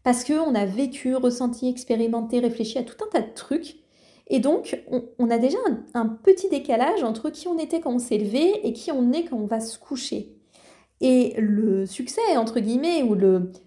Parce 0.03 0.25
qu'on 0.25 0.55
a 0.55 0.67
vécu, 0.67 1.15
ressenti, 1.15 1.69
expérimenté, 1.69 2.41
réfléchi 2.41 2.79
à 2.79 2.83
tout 2.83 2.97
un 3.05 3.09
tas 3.09 3.23
de 3.23 3.33
trucs. 3.35 3.77
Et 4.27 4.41
donc, 4.41 4.83
on, 5.19 5.31
a 5.31 5.39
déjà 5.39 5.59
un, 5.95 6.07
petit 6.07 6.49
décalage 6.49 7.03
entre 7.03 7.31
qui 7.31 7.49
on 7.49 7.59
était 7.59 7.81
quand 7.81 7.93
on 7.93 7.99
s'est 7.99 8.19
levé 8.19 8.67
et 8.67 8.73
qui 8.73 8.93
on 8.93 9.13
est 9.13 9.25
quand 9.25 9.37
on 9.37 9.47
va 9.47 9.61
se 9.61 9.79
coucher. 9.79 10.37
Et 11.03 11.35
le 11.37 11.85
succès, 11.85 12.37
entre 12.37 12.61
guillemets, 12.61 13.03
ou 13.03 13.17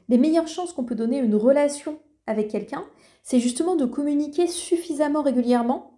les 0.07 0.17
meilleures 0.17 0.47
chances 0.47 0.71
qu'on 0.71 0.85
peut 0.85 0.95
donner 0.95 1.19
une 1.19 1.35
relation 1.35 1.99
avec 2.27 2.47
quelqu'un, 2.47 2.85
c'est 3.23 3.41
justement 3.41 3.75
de 3.75 3.85
communiquer 3.85 4.47
suffisamment 4.47 5.21
régulièrement 5.21 5.91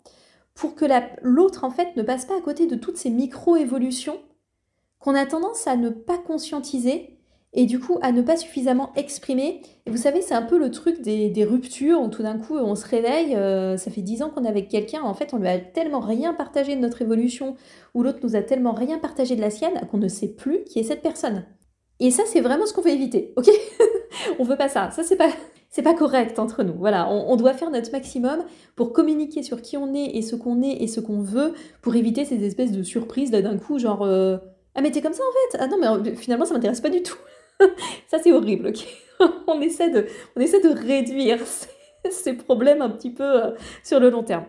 pour 0.56 0.74
que 0.74 0.86
l'autre, 1.22 1.63
en 1.63 1.70
fait, 1.70 1.96
ne 1.96 2.01
passe 2.01 2.25
pas 2.25 2.36
à 2.36 2.41
côté 2.41 2.65
de 2.65 2.75
toutes 2.75 2.98
ces 2.98 3.12
micro-évolutions 3.12 4.20
qu'on 4.98 5.13
a 5.13 5.27
tendance 5.27 5.67
à 5.67 5.75
ne 5.75 5.89
pas 5.89 6.17
conscientiser 6.17 7.17
et 7.54 7.66
du 7.66 7.80
coup 7.80 7.98
à 8.01 8.12
ne 8.12 8.22
pas 8.22 8.38
suffisamment 8.38 8.92
exprimer. 8.96 9.62
Et 9.86 9.92
vous 9.92 9.98
savez, 9.98 10.22
c'est 10.22 10.34
un 10.34 10.42
peu 10.42 10.58
le 10.58 10.72
truc 10.72 11.01
des, 11.01 11.46
ruptures 11.46 12.01
où 12.01 12.08
tout 12.10 12.24
d'un 12.24 12.38
coup 12.38 12.58
on 12.58 12.75
se 12.75 12.88
réveille, 12.88 13.36
euh, 13.36 13.77
ça 13.77 13.92
fait 13.92 14.01
dix 14.01 14.22
ans 14.22 14.30
qu'on 14.30 14.44
est 14.44 14.50
avec 14.50 14.70
quelqu'un, 14.70 15.01
en 15.01 15.13
fait 15.13 15.34
on 15.34 15.38
lui 15.38 15.48
a 15.48 15.60
tellement 15.60 16.01
rien 16.01 16.34
partagé 16.34 16.75
de 16.75 16.82
notre 16.82 17.01
évolution, 17.01 17.56
ou 17.94 18.04
l'autre 18.04 18.20
nous 18.24 18.36
a 18.36 18.42
tellement 18.42 18.74
rien 18.74 19.00
partagé 19.00 19.36
de 19.36 19.42
la 19.42 19.50
sienne 19.50 19.82
qu'on 19.89 19.98
ne 19.98 20.08
sait 20.08 20.30
plus 20.30 20.63
qui 20.66 20.80
est 20.80 20.84
cette 20.84 21.01
personne. 21.01 21.46
Et 22.00 22.12
ça, 22.12 22.24
c'est 22.27 22.42
vraiment 22.42 22.66
ce 22.66 22.74
qu'on 22.74 22.82
veut 22.82 22.92
éviter, 22.92 23.34
ok? 23.38 23.50
On 24.39 24.44
veut 24.44 24.56
pas 24.56 24.70
ça. 24.70 24.92
Ça, 24.92 25.04
c'est 25.04 25.16
pas. 25.16 25.30
c'est 25.70 25.82
pas 25.82 25.94
correct 25.94 26.39
entre 26.39 26.63
nous. 26.63 26.74
Voilà, 26.77 27.10
on, 27.10 27.36
doit 27.36 27.54
faire 27.54 27.70
notre 27.70 27.92
maximum 27.92 28.44
pour 28.75 28.94
communiquer 28.94 29.44
sur 29.44 29.62
qui 29.62 29.77
on 29.77 29.94
est 29.94 30.16
et 30.16 30.22
ce 30.22 30.36
qu'on 30.36 30.62
est 30.62 30.82
et 30.82 30.88
ce 30.88 31.00
qu'on 31.00 31.22
veut 31.22 31.54
pour 31.82 31.96
éviter 31.96 32.25
ces 32.25 32.44
espèces 32.44 32.72
de 32.72 32.84
surprises 32.84 33.32
d'un 33.32 33.58
coup, 33.58 33.77
genre 33.80 34.04
euh, 34.04 34.38
ah 34.75 34.82
mais 34.82 34.92
t'es 34.92 35.01
comme 35.01 35.13
ça 35.13 35.24
en 35.24 35.51
fait. 35.51 35.58
Ah 35.60 35.68
non 35.68 35.77
mais 35.80 35.88
euh, 35.88 36.16
finalement 36.16 36.46
ça 36.46 36.54
m'intéresse 36.54 36.82
pas 36.82 36.89
du 36.89 37.04
tout. 37.04 37.18
ça 38.08 38.20
c'est 38.20 38.32
horrible. 38.32 38.68
ok 38.68 38.86
on 39.48 39.62
essaie 39.62 39.90
de 39.90 40.70
réduire 40.70 41.40
ces, 41.46 42.12
ces 42.12 42.34
problèmes 42.34 42.82
un 42.82 42.90
petit 42.90 43.12
peu 43.12 43.46
euh, 43.46 43.52
sur 43.84 44.00
le 44.00 44.10
long 44.10 44.24
terme. 44.24 44.46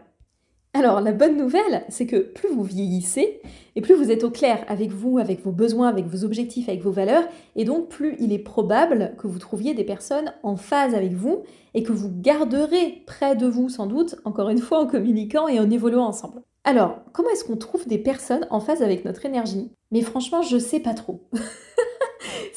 Alors 0.75 1.01
la 1.01 1.13
bonne 1.13 1.37
nouvelle, 1.37 1.85
c'est 1.89 2.07
que 2.07 2.19
plus 2.19 2.51
vous 2.51 2.63
vieillissez, 2.63 3.41
et 3.75 3.81
plus 3.81 3.95
vous 3.95 4.11
êtes 4.11 4.23
au 4.23 4.31
clair 4.31 4.65
avec 4.69 4.91
vous, 4.91 5.19
avec 5.19 5.43
vos 5.43 5.51
besoins, 5.51 5.89
avec 5.89 6.07
vos 6.07 6.25
objectifs, 6.25 6.69
avec 6.69 6.83
vos 6.83 6.91
valeurs, 6.91 7.25
et 7.57 7.65
donc 7.65 7.89
plus 7.89 8.17
il 8.21 8.33
est 8.33 8.39
probable 8.39 9.15
que 9.19 9.27
vous 9.27 9.39
trouviez 9.39 9.73
des 9.73 9.85
personnes 9.85 10.33
en 10.43 10.57
phase 10.57 10.95
avec 10.95 11.15
vous, 11.15 11.43
et 11.75 11.83
que 11.83 11.93
vous 11.93 12.11
garderez 12.15 13.03
près 13.07 13.35
de 13.35 13.47
vous 13.47 13.71
sans 13.71 13.87
doute, 13.87 14.17
encore 14.25 14.51
une 14.51 14.59
fois 14.59 14.79
en 14.79 14.87
communiquant 14.87 15.49
et 15.49 15.59
en 15.59 15.71
évoluant 15.71 16.07
ensemble. 16.07 16.43
Alors, 16.65 16.99
comment 17.13 17.31
est-ce 17.31 17.45
qu'on 17.45 17.57
trouve 17.57 17.89
des 17.89 17.99
personnes 17.99 18.47
en 18.51 18.61
phase 18.61 18.83
avec 18.83 19.07
notre 19.07 19.25
énergie? 19.25 19.71
Mais 19.91 20.03
franchement, 20.03 20.43
je 20.43 20.59
sais 20.59 20.81
pas 20.81 20.93
trop. 20.93 21.23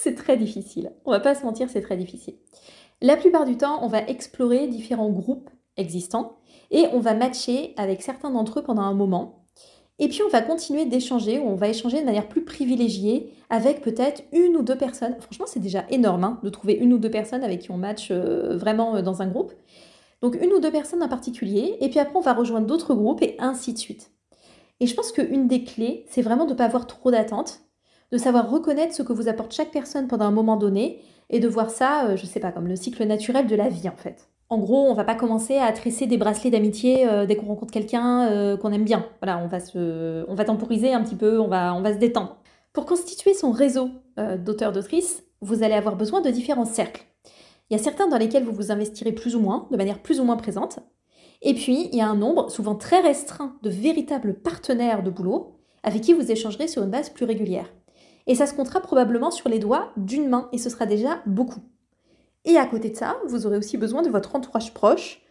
C'est 0.02 0.16
très 0.16 0.38
difficile. 0.38 0.92
On 1.06 1.12
va 1.12 1.20
pas 1.20 1.36
se 1.36 1.46
mentir, 1.46 1.70
c'est 1.70 1.82
très 1.82 1.98
difficile. 1.98 2.36
La 3.02 3.18
plupart 3.18 3.46
du 3.46 3.58
temps, 3.58 3.84
on 3.84 3.88
va 3.88 4.02
explorer 4.02 4.68
différents 4.68 5.10
groupes 5.10 5.50
existants 5.78 6.38
et 6.72 6.86
on 6.94 7.00
va 7.00 7.14
matcher 7.14 7.74
avec 7.78 8.02
certains 8.02 8.32
d'entre 8.32 8.60
eux 8.60 8.64
pendant 8.64 8.82
un 8.82 8.94
moment. 8.94 9.46
Et 10.00 10.08
puis 10.08 10.22
on 10.26 10.30
va 10.30 10.42
continuer 10.42 10.86
d'échanger, 10.86 11.38
ou 11.38 11.48
on 11.48 11.56
va 11.56 11.68
échanger 11.68 12.00
de 12.00 12.06
manière 12.06 12.28
plus 12.28 12.44
privilégiée 12.44 13.32
avec 13.52 13.82
peut-être 13.82 14.24
une 14.32 14.58
ou 14.58 14.64
deux 14.64 14.78
personnes. 14.78 15.16
Franchement, 15.20 15.46
c'est 15.48 15.60
déjà 15.60 15.86
énorme 15.92 16.24
hein, 16.24 16.40
de 16.42 16.50
trouver 16.50 16.74
une 16.74 16.94
ou 16.94 16.98
deux 16.98 17.12
personnes 17.12 17.44
avec 17.44 17.60
qui 17.60 17.72
on 17.72 17.78
match 17.78 18.08
euh, 18.10 18.58
vraiment 18.58 18.96
euh, 18.96 19.02
dans 19.04 19.22
un 19.22 19.28
groupe. 19.28 19.54
Donc 20.24 20.36
une 20.42 20.54
ou 20.54 20.60
deux 20.60 20.72
personnes 20.72 21.04
en 21.04 21.08
particulier, 21.08 21.78
et 21.80 21.90
puis 21.90 22.00
après 22.00 22.16
on 22.16 22.22
va 22.22 22.34
rejoindre 22.34 22.66
d'autres 22.66 22.96
groupes 22.96 23.22
et 23.22 23.36
ainsi 23.38 23.74
de 23.74 23.78
suite. 23.78 24.12
Et 24.80 24.88
je 24.88 24.96
pense 24.96 25.12
qu'une 25.12 25.48
des 25.48 25.64
clés, 25.64 26.06
c'est 26.10 26.24
vraiment 26.24 26.46
de 26.46 26.54
ne 26.54 26.58
pas 26.58 26.66
avoir 26.66 26.88
trop 26.88 27.12
d'attentes, 27.12 27.62
de 28.12 28.18
savoir 28.18 28.50
reconnaître 28.50 28.94
ce 28.94 29.04
que 29.04 29.14
vous 29.14 29.28
apporte 29.28 29.54
chaque 29.54 29.72
personne 29.72 30.08
pendant 30.08 30.26
un 30.26 30.32
moment 30.32 30.58
donné, 30.58 31.02
et 31.32 31.40
de 31.40 31.48
voir 31.48 31.70
ça, 31.70 32.06
euh, 32.06 32.18
je 32.18 32.26
sais 32.26 32.40
pas, 32.40 32.52
comme 32.52 32.68
le 32.68 32.76
cycle 32.76 33.04
naturel 33.06 33.48
de 33.48 33.56
la 33.56 33.70
vie 33.70 33.90
en 33.90 33.96
fait. 33.96 34.30
En 34.50 34.58
gros, 34.58 34.86
on 34.86 34.94
va 34.94 35.06
pas 35.06 35.16
commencer 35.16 35.58
à 35.58 35.72
tresser 35.72 36.08
des 36.08 36.18
bracelets 36.18 36.52
d'amitié 36.52 37.08
euh, 37.08 37.26
dès 37.26 37.38
qu'on 37.38 37.48
rencontre 37.48 37.72
quelqu'un 37.72 38.28
euh, 38.30 38.58
qu'on 38.58 38.74
aime 38.74 38.84
bien. 38.84 39.06
Voilà, 39.22 39.38
on 39.38 39.48
va, 39.48 39.60
on 40.28 40.36
va 40.36 40.44
temporiser 40.44 40.94
un 40.94 41.02
petit 41.02 41.16
peu, 41.16 41.40
on 41.40 41.48
va, 41.48 41.74
on 41.74 41.82
va 41.82 41.94
se 41.94 42.00
détendre. 42.00 42.38
Pour 42.74 42.86
constituer 42.86 43.34
son 43.34 43.52
réseau 43.52 43.90
d'auteurs, 44.46 44.72
d'autrices, 44.72 45.24
vous 45.42 45.64
allez 45.64 45.74
avoir 45.74 45.98
besoin 45.98 46.22
de 46.22 46.30
différents 46.30 46.66
cercles. 46.66 47.04
Il 47.70 47.78
y 47.78 47.80
a 47.80 47.84
certains 47.84 48.08
dans 48.08 48.18
lesquels 48.18 48.46
vous 48.46 48.54
vous 48.54 48.72
investirez 48.72 49.12
plus 49.12 49.36
ou 49.36 49.42
moins, 49.42 49.68
de 49.72 49.78
manière 49.78 50.02
plus 50.02 50.22
ou 50.22 50.24
moins 50.24 50.38
présente. 50.38 50.80
Et 51.42 51.54
puis, 51.54 51.90
il 51.92 51.98
y 51.98 52.02
a 52.02 52.08
un 52.08 52.16
nombre, 52.16 52.50
souvent 52.50 52.76
très 52.76 53.02
restreint, 53.02 53.58
de 53.62 53.70
véritables 53.70 54.36
partenaires 54.36 55.04
de 55.04 55.10
boulot 55.10 55.58
avec 55.84 56.02
qui 56.02 56.14
vous 56.14 56.32
échangerez 56.32 56.68
sur 56.68 56.84
une 56.84 56.92
base 56.92 57.10
plus 57.10 57.26
régulière. 57.26 57.68
Et 58.28 58.36
ça 58.36 58.46
se 58.46 58.54
comptera 58.54 58.80
probablement 58.80 59.32
sur 59.32 59.50
les 59.50 59.60
doigts 59.60 59.92
d'une 59.98 60.30
main, 60.30 60.50
et 60.52 60.58
ce 60.58 60.70
sera 60.70 60.86
déjà 60.86 61.22
beaucoup. 61.26 61.62
Et 62.46 62.58
à 62.58 62.66
côté 62.66 62.90
de 62.90 62.96
ça, 62.96 63.18
vous 63.28 63.46
aurez 63.46 63.58
aussi 63.58 63.78
besoin 63.78 64.02
de 64.02 64.10
votre 64.10 64.36
entourage 64.36 64.74
proche, 64.74 65.22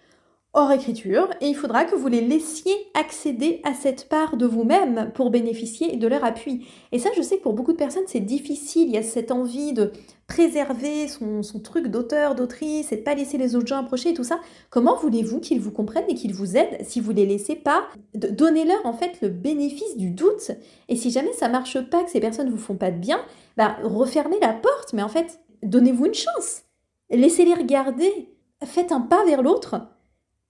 hors 0.52 0.73
écriture, 0.73 1.28
et 1.40 1.47
il 1.47 1.54
faudra 1.54 1.85
que 1.85 1.95
vous 1.95 2.09
les 2.09 2.21
laissiez 2.21 2.75
accéder 2.95 3.61
à 3.62 3.73
cette 3.73 4.09
part 4.09 4.37
de 4.37 4.47
vous-même 4.47 5.12
pour 5.14 5.30
bénéficier 5.30 5.97
de 5.97 6.09
leur 6.09 6.25
appui. 6.25 6.66
Et 6.90 6.99
ça, 6.99 7.11
je 7.16 7.23
sais 7.23 7.37
que 7.37 7.42
pour 7.42 7.52
beaucoup 7.52 7.73
de 7.73 7.76
personnes, 7.76 8.02
c'est 8.07 8.21
difficile. 8.21 8.88
Il 8.88 8.95
y 8.95 8.99
a 8.99 9.02
cette 9.02 9.30
envie 9.30 9.73
de 9.73 9.92
préserver 10.26 11.07
son, 11.07 11.61
truc 11.62 11.87
d'auteur, 11.87 12.35
d'autrice, 12.35 12.90
et 12.90 12.97
de 12.97 13.02
pas 13.02 13.14
laisser 13.14 13.38
les 13.38 13.54
autres 13.54 13.69
gens 13.69 13.78
approcher 13.78 14.11
et 14.11 14.14
tout 14.14 14.25
ça. 14.25 14.40
Comment 14.71 14.97
voulez-vous 14.97 15.38
qu'ils 15.38 15.61
vous 15.61 15.71
comprennent 15.71 16.09
et 16.09 16.14
qu'ils 16.14 16.35
vous 16.35 16.57
aident 16.57 16.78
si 16.83 17.00
vous 17.00 17.12
les 17.12 17.26
laissez 17.26 17.54
pas 17.54 17.85
Donnez-leur 18.14 18.85
en 18.87 18.92
fait 18.92 19.21
le 19.23 19.28
bénéfice 19.28 19.97
du 19.97 20.11
doute? 20.11 20.50
Et 20.88 20.97
si 20.97 21.11
jamais 21.11 21.33
ça 21.33 21.49
marche 21.49 21.80
pas, 21.90 22.02
que 22.02 22.11
ces 22.11 22.21
personnes 22.21 22.50
vous 22.50 22.59
font 22.59 22.76
pas 22.76 22.90
de 22.90 22.99
bien, 22.99 23.21
bah 23.57 23.76
refermez 23.85 24.38
la 24.40 24.52
porte. 24.52 24.95
Mais 24.95 25.02
en 25.02 25.09
fait, 25.09 25.40
donnez-vous 25.62 26.07
une 26.07 26.14
chance 26.14 26.62
Laissez-les 27.11 27.54
regarder. 27.54 28.28
Faites 28.64 28.92
un 28.92 29.00
pas 29.00 29.25
vers 29.25 29.42
l'autre. 29.42 29.76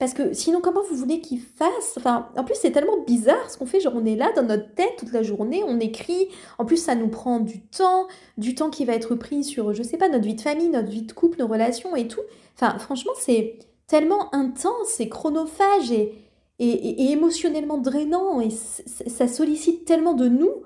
Parce 0.01 0.15
que 0.15 0.33
sinon, 0.33 0.61
comment 0.61 0.81
vous 0.89 0.95
voulez 0.95 1.21
qu'ils 1.21 1.39
fassent 1.39 1.93
Enfin, 1.95 2.29
en 2.35 2.43
plus, 2.43 2.55
c'est 2.59 2.71
tellement 2.71 3.03
bizarre 3.05 3.51
ce 3.51 3.59
qu'on 3.59 3.67
fait. 3.67 3.79
Genre, 3.79 3.93
on 3.95 4.03
est 4.03 4.15
là 4.15 4.31
dans 4.35 4.41
notre 4.41 4.73
tête 4.73 4.95
toute 4.97 5.11
la 5.11 5.21
journée, 5.21 5.63
on 5.63 5.79
écrit. 5.79 6.27
En 6.57 6.65
plus, 6.65 6.77
ça 6.77 6.95
nous 6.95 7.07
prend 7.07 7.39
du 7.39 7.61
temps, 7.61 8.07
du 8.35 8.55
temps 8.55 8.71
qui 8.71 8.83
va 8.83 8.95
être 8.95 9.13
pris 9.13 9.43
sur, 9.43 9.75
je 9.75 9.83
sais 9.83 9.97
pas, 9.97 10.09
notre 10.09 10.25
vie 10.25 10.33
de 10.33 10.41
famille, 10.41 10.69
notre 10.69 10.89
vie 10.89 11.03
de 11.03 11.11
couple, 11.11 11.37
nos 11.37 11.45
relations 11.45 11.95
et 11.95 12.07
tout. 12.07 12.21
Enfin, 12.55 12.79
franchement, 12.79 13.11
c'est 13.19 13.59
tellement 13.85 14.33
intense 14.33 14.99
et 14.99 15.07
chronophage 15.07 15.91
et, 15.91 16.15
et, 16.57 17.11
émotionnellement 17.11 17.77
drainant 17.77 18.41
et 18.41 18.49
ça 18.49 19.27
sollicite 19.27 19.85
tellement 19.85 20.15
de 20.15 20.27
nous 20.27 20.63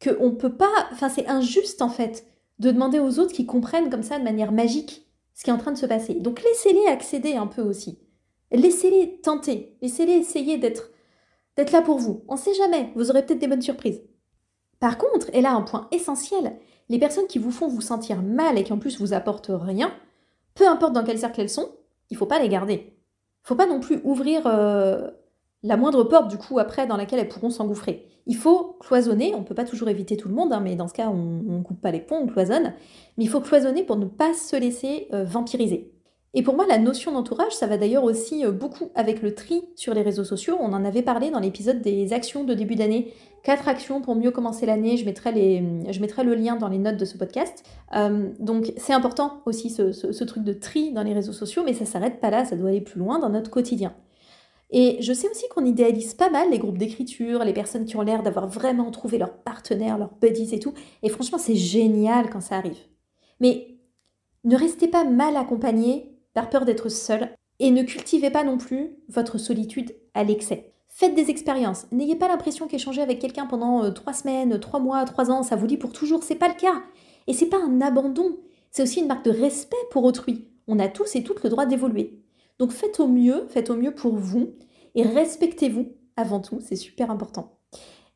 qu'on 0.00 0.30
peut 0.30 0.54
pas. 0.54 0.86
Enfin, 0.92 1.08
c'est 1.08 1.26
injuste 1.26 1.82
en 1.82 1.88
fait 1.88 2.26
de 2.60 2.70
demander 2.70 3.00
aux 3.00 3.18
autres 3.18 3.32
qu'ils 3.32 3.46
comprennent 3.46 3.90
comme 3.90 4.04
ça 4.04 4.20
de 4.20 4.24
manière 4.24 4.52
magique 4.52 5.04
ce 5.34 5.42
qui 5.42 5.50
est 5.50 5.52
en 5.52 5.58
train 5.58 5.72
de 5.72 5.78
se 5.78 5.86
passer. 5.86 6.14
Donc 6.14 6.44
laissez-les 6.44 6.86
accéder 6.86 7.34
un 7.34 7.48
peu 7.48 7.62
aussi. 7.62 7.98
Laissez-les 8.50 9.20
tenter. 9.20 9.76
Laissez-les 9.82 10.14
essayer 10.14 10.58
d'être 10.58 10.90
d'être 11.56 11.72
là 11.72 11.82
pour 11.82 11.98
vous. 11.98 12.24
On 12.28 12.34
ne 12.34 12.38
sait 12.38 12.54
jamais, 12.54 12.92
vous 12.94 13.10
aurez 13.10 13.26
peut-être 13.26 13.40
des 13.40 13.48
bonnes 13.48 13.60
surprises. 13.60 14.00
Par 14.78 14.96
contre, 14.96 15.28
et 15.32 15.40
là 15.40 15.52
un 15.52 15.62
point 15.62 15.88
essentiel, 15.90 16.56
les 16.88 17.00
personnes 17.00 17.26
qui 17.26 17.40
vous 17.40 17.50
font 17.50 17.66
vous 17.66 17.80
sentir 17.80 18.22
mal 18.22 18.56
et 18.56 18.62
qui 18.62 18.72
en 18.72 18.78
plus 18.78 19.00
vous 19.00 19.12
apportent 19.12 19.50
rien, 19.50 19.92
peu 20.54 20.68
importe 20.68 20.92
dans 20.92 21.02
quel 21.02 21.18
cercle 21.18 21.40
elles 21.40 21.50
sont, 21.50 21.68
il 22.10 22.16
faut 22.16 22.26
pas 22.26 22.38
les 22.38 22.48
garder. 22.48 22.94
Il 23.44 23.48
faut 23.48 23.56
pas 23.56 23.66
non 23.66 23.80
plus 23.80 24.00
ouvrir 24.04 24.42
euh, 24.46 25.10
la 25.64 25.76
moindre 25.76 26.04
porte 26.04 26.28
du 26.28 26.38
coup 26.38 26.60
après 26.60 26.86
dans 26.86 26.96
laquelle 26.96 27.18
elles 27.18 27.28
pourront 27.28 27.50
s'engouffrer. 27.50 28.06
Il 28.26 28.36
faut 28.36 28.76
cloisonner, 28.78 29.34
on 29.34 29.40
ne 29.40 29.44
peut 29.44 29.54
pas 29.54 29.64
toujours 29.64 29.88
éviter 29.88 30.16
tout 30.16 30.28
le 30.28 30.34
monde, 30.34 30.52
hein, 30.52 30.60
mais 30.60 30.76
dans 30.76 30.86
ce 30.86 30.92
cas 30.94 31.08
on 31.08 31.42
ne 31.42 31.62
coupe 31.62 31.80
pas 31.80 31.90
les 31.90 32.00
ponts, 32.00 32.20
on 32.22 32.26
cloisonne, 32.26 32.74
mais 33.16 33.24
il 33.24 33.28
faut 33.28 33.40
cloisonner 33.40 33.84
pour 33.84 33.96
ne 33.96 34.04
pas 34.04 34.34
se 34.34 34.54
laisser 34.54 35.08
euh, 35.12 35.24
vampiriser. 35.24 35.97
Et 36.34 36.42
pour 36.42 36.54
moi, 36.54 36.66
la 36.66 36.78
notion 36.78 37.12
d'entourage, 37.12 37.52
ça 37.52 37.66
va 37.66 37.78
d'ailleurs 37.78 38.04
aussi 38.04 38.44
euh, 38.44 38.52
beaucoup 38.52 38.90
avec 38.94 39.22
le 39.22 39.34
tri 39.34 39.62
sur 39.76 39.94
les 39.94 40.02
réseaux 40.02 40.24
sociaux. 40.24 40.56
On 40.60 40.72
en 40.72 40.84
avait 40.84 41.02
parlé 41.02 41.30
dans 41.30 41.40
l'épisode 41.40 41.80
des 41.80 42.12
actions 42.12 42.44
de 42.44 42.52
début 42.52 42.74
d'année. 42.74 43.14
Quatre 43.42 43.66
actions 43.66 44.02
pour 44.02 44.14
mieux 44.14 44.30
commencer 44.30 44.66
l'année. 44.66 44.98
Je 44.98 45.06
mettrai, 45.06 45.32
mettrai 46.00 46.24
le 46.24 46.34
lien 46.34 46.56
dans 46.56 46.68
les 46.68 46.78
notes 46.78 46.98
de 46.98 47.04
ce 47.06 47.16
podcast. 47.16 47.64
Euh, 47.96 48.28
donc 48.40 48.72
c'est 48.76 48.92
important 48.92 49.40
aussi 49.46 49.70
ce, 49.70 49.92
ce, 49.92 50.24
truc 50.24 50.44
de 50.44 50.52
tri 50.52 50.92
dans 50.92 51.02
les 51.02 51.14
réseaux 51.14 51.32
sociaux, 51.32 51.62
mais 51.64 51.72
ça 51.72 51.86
s'arrête 51.86 52.20
pas 52.20 52.30
là, 52.30 52.44
ça 52.44 52.56
doit 52.56 52.68
aller 52.68 52.82
plus 52.82 52.98
loin 52.98 53.18
dans 53.18 53.30
notre 53.30 53.50
quotidien. 53.50 53.94
Et 54.70 54.98
je 55.00 55.14
sais 55.14 55.30
aussi 55.30 55.48
qu'on 55.48 55.64
idéalise 55.64 56.12
pas 56.12 56.28
mal 56.28 56.50
les 56.50 56.58
groupes 56.58 56.76
d'écriture, 56.76 57.42
les 57.42 57.54
personnes 57.54 57.86
qui 57.86 57.96
ont 57.96 58.02
l'air 58.02 58.22
d'avoir 58.22 58.46
vraiment 58.48 58.90
trouvé 58.90 59.16
leur 59.16 59.32
partenaire, 59.32 59.96
leurs 59.96 60.12
buddies 60.20 60.54
et 60.54 60.58
tout. 60.58 60.74
Et 61.02 61.08
franchement, 61.08 61.38
c'est 61.38 61.54
génial 61.54 62.28
quand 62.28 62.42
ça 62.42 62.56
arrive. 62.56 62.76
Mais 63.40 63.78
ne 64.44 64.56
restez 64.56 64.88
pas 64.88 65.04
mal 65.04 65.36
accompagné 65.36 66.17
peur 66.46 66.64
d'être 66.64 66.88
seul 66.88 67.30
et 67.58 67.70
ne 67.70 67.82
cultivez 67.82 68.30
pas 68.30 68.44
non 68.44 68.58
plus 68.58 68.90
votre 69.08 69.38
solitude 69.38 69.94
à 70.14 70.24
l'excès. 70.24 70.72
Faites 70.88 71.14
des 71.14 71.30
expériences. 71.30 71.86
N'ayez 71.92 72.16
pas 72.16 72.28
l'impression 72.28 72.66
qu'échanger 72.66 73.02
avec 73.02 73.18
quelqu'un 73.18 73.46
pendant 73.46 73.84
euh, 73.84 73.90
trois 73.90 74.12
semaines, 74.12 74.58
trois 74.58 74.80
mois, 74.80 75.04
trois 75.04 75.30
ans, 75.30 75.42
ça 75.42 75.56
vous 75.56 75.66
dit 75.66 75.76
pour 75.76 75.92
toujours. 75.92 76.22
C'est 76.22 76.34
pas 76.34 76.48
le 76.48 76.54
cas. 76.54 76.82
Et 77.26 77.34
c'est 77.34 77.46
pas 77.46 77.62
un 77.62 77.80
abandon. 77.80 78.38
C'est 78.70 78.82
aussi 78.82 79.00
une 79.00 79.06
marque 79.06 79.24
de 79.24 79.30
respect 79.30 79.76
pour 79.90 80.04
autrui. 80.04 80.48
On 80.66 80.78
a 80.78 80.88
tous 80.88 81.16
et 81.16 81.22
toutes 81.22 81.42
le 81.42 81.50
droit 81.50 81.66
d'évoluer. 81.66 82.22
Donc 82.58 82.72
faites 82.72 83.00
au 83.00 83.06
mieux, 83.06 83.46
faites 83.48 83.70
au 83.70 83.76
mieux 83.76 83.94
pour 83.94 84.16
vous 84.16 84.54
et 84.94 85.02
respectez-vous 85.02 85.92
avant 86.16 86.40
tout, 86.40 86.58
c'est 86.60 86.76
super 86.76 87.10
important. 87.10 87.58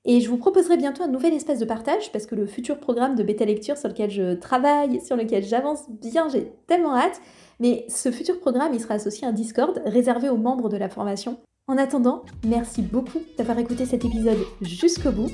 Et 0.04 0.20
je 0.20 0.28
vous 0.28 0.36
proposerai 0.36 0.76
bientôt 0.76 1.04
un 1.04 1.08
nouvel 1.08 1.32
espace 1.32 1.60
de 1.60 1.64
partage 1.64 2.10
parce 2.10 2.26
que 2.26 2.34
le 2.34 2.46
futur 2.46 2.80
programme 2.80 3.14
de 3.14 3.22
bêta 3.22 3.44
lecture 3.44 3.76
sur 3.76 3.88
lequel 3.88 4.10
je 4.10 4.34
travaille, 4.34 5.00
sur 5.00 5.16
lequel 5.16 5.44
j'avance 5.44 5.88
bien, 5.88 6.28
j'ai 6.28 6.52
tellement 6.66 6.96
hâte. 6.96 7.20
Mais 7.62 7.86
ce 7.88 8.10
futur 8.10 8.40
programme, 8.40 8.74
il 8.74 8.80
sera 8.80 8.94
associé 8.94 9.24
à 9.24 9.30
un 9.30 9.32
Discord 9.32 9.80
réservé 9.86 10.28
aux 10.28 10.36
membres 10.36 10.68
de 10.68 10.76
la 10.76 10.88
formation. 10.88 11.38
En 11.68 11.78
attendant, 11.78 12.24
merci 12.44 12.82
beaucoup 12.82 13.20
d'avoir 13.38 13.56
écouté 13.60 13.86
cet 13.86 14.04
épisode 14.04 14.44
jusqu'au 14.62 15.12
bout. 15.12 15.30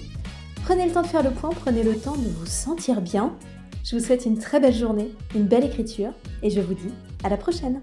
Prenez 0.63 0.85
le 0.85 0.93
temps 0.93 1.01
de 1.01 1.07
faire 1.07 1.23
le 1.23 1.31
point, 1.31 1.49
prenez 1.49 1.83
le 1.83 1.97
temps 1.97 2.17
de 2.17 2.29
vous 2.29 2.45
sentir 2.45 3.01
bien. 3.01 3.35
Je 3.83 3.97
vous 3.97 4.05
souhaite 4.05 4.27
une 4.27 4.37
très 4.37 4.61
belle 4.61 4.75
journée, 4.75 5.11
une 5.35 5.47
belle 5.47 5.65
écriture 5.65 6.13
et 6.43 6.51
je 6.51 6.61
vous 6.61 6.75
dis 6.75 6.93
à 7.25 7.31
la 7.31 7.39
prochaine. 7.39 7.81